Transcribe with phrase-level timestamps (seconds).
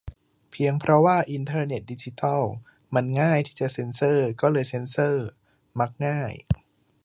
[0.51, 2.41] เพียงเพราะว่าอินเทอร์เน็ต-ดิจิทัล
[2.93, 5.25] มัน "ง่าย" ที่จะเซ็นเซอร์ ก็เลยเซ็นเซอร์
[5.79, 6.31] ?"มักง่าย"